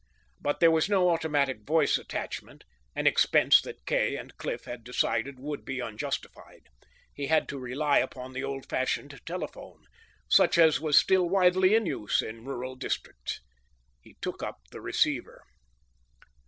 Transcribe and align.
But 0.39 0.59
there 0.61 0.71
was 0.71 0.89
no 0.89 1.11
automatic 1.11 1.61
voice 1.61 1.99
attachment, 1.99 2.63
an 2.95 3.05
expense 3.05 3.61
that 3.61 3.85
Kay 3.85 4.15
and 4.15 4.35
Cliff 4.35 4.65
had 4.65 4.83
decided 4.83 5.39
would 5.39 5.63
be 5.63 5.79
unjustified. 5.79 6.69
He 7.13 7.27
had 7.27 7.47
to 7.49 7.59
rely 7.59 7.99
upon 7.99 8.33
the 8.33 8.43
old 8.43 8.67
fashioned 8.67 9.21
telephone, 9.27 9.85
such 10.27 10.57
as 10.57 10.79
was 10.81 10.97
still 10.97 11.29
widely 11.29 11.75
in 11.75 11.85
use 11.85 12.23
in 12.23 12.45
rural 12.45 12.75
districts. 12.75 13.41
He 14.01 14.17
took 14.23 14.41
up 14.41 14.57
the 14.71 14.81
receiver. 14.81 15.43